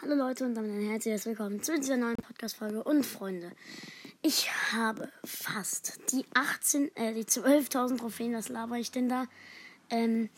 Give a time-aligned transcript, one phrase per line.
[0.00, 3.50] Hallo Leute und damit ein herzliches Willkommen zu dieser neuen Podcast-Folge und Freunde.
[4.22, 9.26] Ich habe fast die 18, äh, die 12.000 Trophäen, was laber ich denn da?
[9.90, 10.28] Ähm,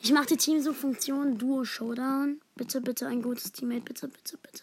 [0.00, 2.40] ich mache die Teamsuchfunktion Duo Showdown.
[2.56, 4.62] Bitte, bitte ein gutes Teammate, bitte, bitte, bitte.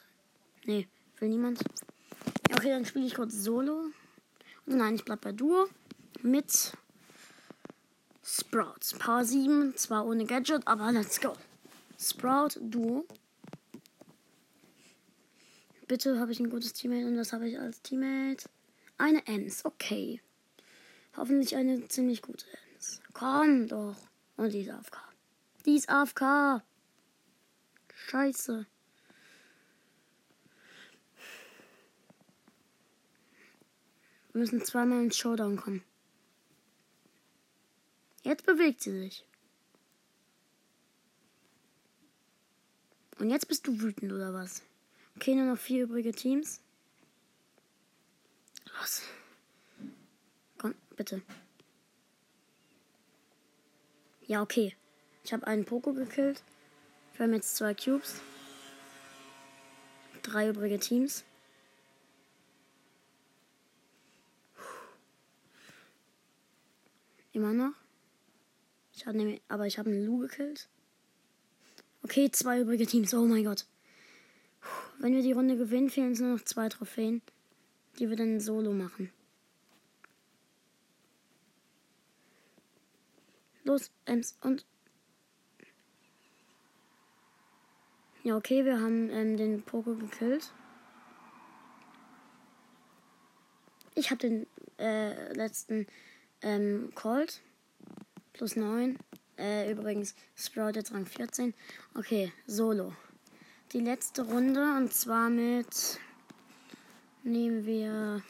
[0.66, 0.88] Nee,
[1.20, 1.60] will niemand.
[2.52, 3.92] Okay, dann spiele ich kurz Solo.
[4.66, 5.68] Und nein, ich bleib bei Duo
[6.24, 6.72] mit
[8.24, 8.96] Sprouts.
[8.98, 11.34] Power 7, zwar ohne Gadget, aber let's go.
[12.00, 13.06] Sprout Duo.
[15.88, 18.50] Bitte habe ich ein gutes Teammate und was habe ich als Teammate?
[18.98, 20.22] Eine Ems, okay.
[21.16, 23.02] Hoffentlich eine ziemlich gute Ems.
[23.14, 23.96] Komm doch.
[24.36, 24.98] Und die ist AFK.
[25.66, 26.62] Die ist AFK.
[27.96, 28.66] Scheiße.
[34.34, 35.84] Wir müssen zweimal ins Showdown kommen.
[38.24, 39.26] Jetzt bewegt sie sich.
[43.20, 44.62] Und jetzt bist du wütend oder was?
[45.18, 46.62] Okay, nur noch vier übrige Teams.
[48.80, 49.02] Los.
[50.60, 51.24] Komm, bitte.
[54.28, 54.76] Ja, okay.
[55.24, 56.44] Ich habe einen Poko gekillt.
[57.16, 58.22] Wir haben jetzt zwei Cubes.
[60.22, 61.24] Drei übrige Teams.
[67.34, 67.74] Immer noch.
[68.94, 70.70] Ich hab nämlich, aber ich habe einen Lu gekillt.
[72.04, 73.16] Okay, zwei übrige Teams.
[73.16, 73.66] Oh mein Gott.
[75.00, 77.22] Wenn wir die Runde gewinnen, fehlen uns nur noch zwei Trophäen,
[78.00, 79.12] die wir dann solo machen.
[83.64, 84.66] Los, Ems und.
[88.24, 90.52] Ja, okay, wir haben ähm, den Poco gekillt.
[93.94, 94.48] Ich habe den
[94.80, 95.88] äh, letzten
[96.42, 97.42] ähm, Colt.
[98.34, 98.98] Plus 9.
[99.38, 101.54] Äh, übrigens, Sprout jetzt Rang 14.
[101.96, 102.94] Okay, Solo
[103.74, 106.00] die letzte Runde und zwar mit
[107.24, 108.24] nehmen wir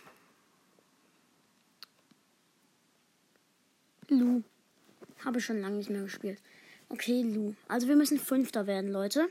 [4.09, 4.43] Lu.
[5.23, 6.42] Habe schon lange nicht mehr gespielt.
[6.89, 7.53] Okay, Lu.
[7.67, 9.27] Also wir müssen Fünfter werden, Leute.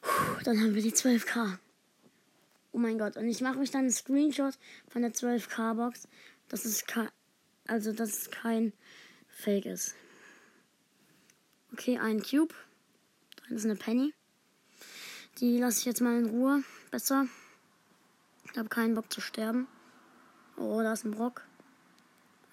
[0.00, 1.58] Puh, dann haben wir die 12k.
[2.72, 3.16] Oh mein Gott.
[3.16, 4.58] Und ich mache euch dann einen Screenshot
[4.88, 6.08] von der 12k-Box.
[6.48, 6.84] Das ist
[7.66, 8.72] also dass es kein
[9.28, 9.94] Fake ist.
[11.72, 12.54] Okay, ein Cube.
[13.42, 14.12] Dann ist eine Penny.
[15.38, 16.62] Die lasse ich jetzt mal in Ruhe.
[16.90, 17.26] Besser.
[18.50, 19.66] Ich habe keinen Bock zu sterben.
[20.56, 21.44] Oh, da ist ein Brock.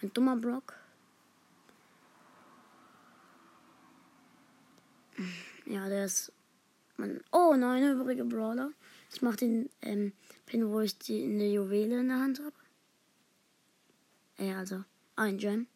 [0.02, 0.74] Ein dummer Brock.
[5.66, 6.32] Ja, der ist.
[6.98, 8.72] Man, oh, nein, übrige Brawler.
[9.14, 10.14] Ich mache den ähm,
[10.46, 12.56] Pin, wo ich die in der Juwele in der Hand habe.
[14.38, 14.84] Ja, also
[15.16, 15.68] ein Gem.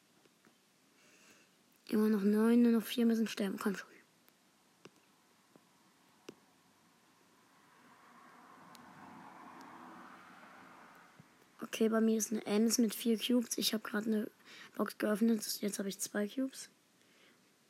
[1.89, 3.59] Immer noch neun, nur noch vier müssen sterben.
[3.59, 3.94] Komm schon.
[11.66, 13.58] Okay, bei mir ist eine Ems mit vier Cubes.
[13.58, 14.31] Ich habe gerade eine
[14.76, 15.44] Box geöffnet.
[15.62, 16.70] Jetzt habe ich zwei Cubes.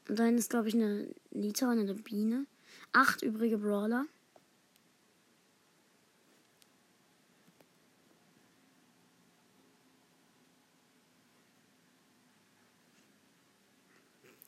[0.09, 2.45] Und dann ist, glaube ich, eine Nita und eine Biene.
[2.91, 4.05] Acht übrige Brawler.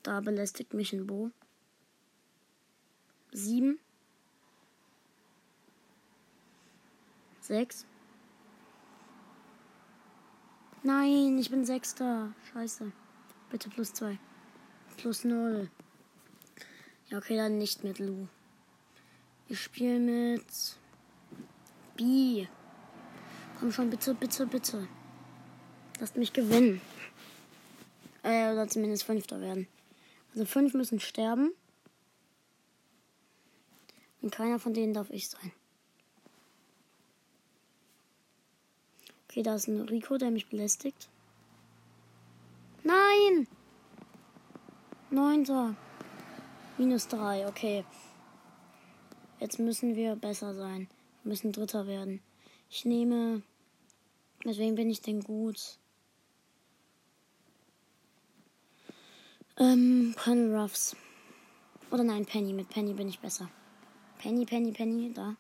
[0.03, 1.31] Da belästigt mich ein Bo.
[3.31, 3.79] Sieben.
[7.40, 7.85] Sechs.
[10.87, 12.33] Nein, ich bin Sechster.
[12.53, 12.93] Scheiße.
[13.49, 14.17] Bitte plus zwei.
[14.95, 15.69] Plus null.
[17.09, 18.29] Ja, okay, dann nicht mit Lu.
[19.49, 20.45] Ich spiele mit
[21.97, 22.47] B.
[23.59, 24.87] Komm schon, bitte, bitte, bitte.
[25.99, 26.79] Lasst mich gewinnen.
[28.23, 29.67] Äh, oder zumindest Fünfter werden.
[30.31, 31.51] Also fünf müssen sterben.
[34.21, 35.51] Und keiner von denen darf ich sein.
[39.37, 41.09] Okay, da ist ein Rico, der mich belästigt.
[42.83, 43.47] Nein!
[45.11, 45.75] Neunter.
[46.79, 47.85] Minus drei, okay.
[49.39, 50.89] Jetzt müssen wir besser sein.
[51.22, 52.19] Wir müssen Dritter werden.
[52.72, 53.43] Ich nehme.
[54.43, 55.78] Deswegen bin ich denn gut?
[59.57, 60.95] Ähm, Colonel Ruffs.
[61.91, 62.53] Oder nein, Penny.
[62.53, 63.51] Mit Penny bin ich besser.
[64.17, 65.35] Penny, Penny, Penny, da.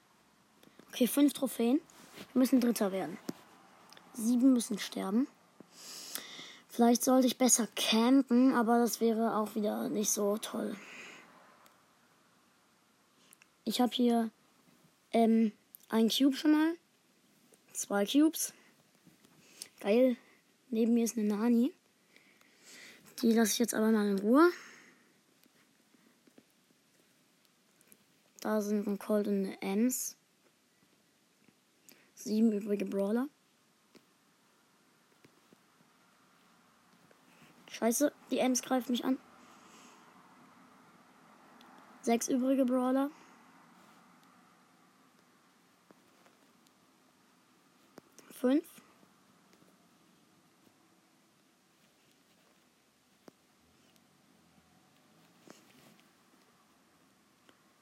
[0.89, 1.81] Okay, fünf Trophäen.
[2.33, 3.17] Wir müssen Dritter werden.
[4.17, 5.27] Sieben müssen sterben.
[6.67, 10.75] Vielleicht sollte ich besser campen, aber das wäre auch wieder nicht so toll.
[13.63, 14.31] Ich habe hier
[15.11, 15.51] ähm,
[15.89, 16.73] ein Cube schon mal.
[17.73, 18.53] Zwei Cubes.
[19.81, 20.17] Geil.
[20.69, 21.73] Neben mir ist eine Nani.
[23.21, 24.49] Die lasse ich jetzt aber mal in Ruhe.
[28.41, 30.15] Da sind ein Colt und eine Ems.
[32.15, 33.29] Sieben übrige Brawler.
[37.77, 39.19] Scheiße, die Ems greift mich an.
[42.01, 43.11] Sechs übrige Brawler.
[48.31, 48.65] Fünf.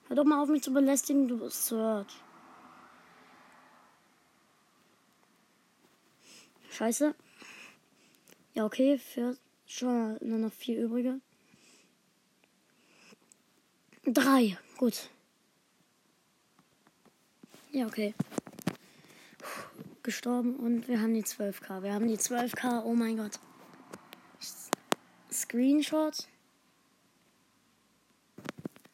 [0.08, 2.20] Hör doch mal auf mich zu belästigen, du Search.
[6.70, 7.14] Scheiße.
[8.52, 11.20] Ja, okay, für schon nur noch vier übrige.
[14.04, 15.10] Drei, gut.
[17.72, 18.14] Ja, okay.
[19.38, 21.82] Puh, gestorben und wir haben die 12k.
[21.82, 23.40] Wir haben die 12k, oh mein Gott.
[25.30, 26.28] Screenshot.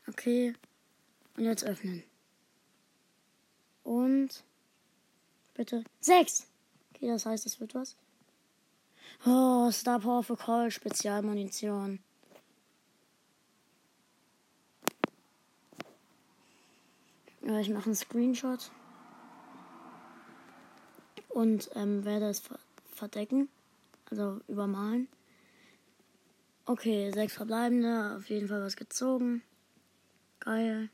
[0.08, 0.54] Okay.
[1.36, 2.02] Und jetzt öffnen.
[3.84, 4.44] Und
[5.54, 5.84] bitte.
[6.00, 6.46] Sechs!
[6.94, 7.96] Okay, das heißt, es wird was.
[9.24, 12.00] Oh, Star Power für Call, Spezialmunition.
[17.46, 18.72] Ja, ich mache einen Screenshot.
[21.28, 22.42] Und ähm, werde es
[22.94, 23.48] verdecken.
[24.10, 25.06] Also übermalen.
[26.66, 28.16] Okay, sechs verbleibende.
[28.16, 29.42] Auf jeden Fall was gezogen.
[30.40, 30.90] Geil.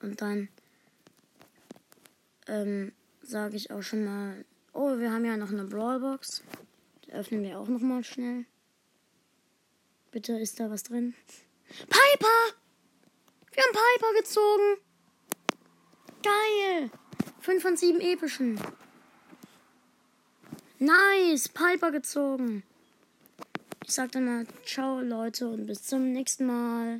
[0.00, 0.48] Und dann
[2.46, 6.42] ähm, sage ich auch schon mal, oh, wir haben ja noch eine Brawlbox.
[7.04, 8.46] Die öffnen wir auch noch mal schnell.
[10.10, 11.14] Bitte, ist da was drin?
[11.68, 12.56] Piper!
[13.52, 14.76] Wir haben Piper gezogen.
[16.22, 16.90] Geil.
[17.40, 18.60] 5 von 7 epischen.
[20.78, 21.48] Nice.
[21.48, 22.62] Piper gezogen.
[23.84, 26.90] Ich sag dann mal ciao, Leute, und bis zum nächsten Mal.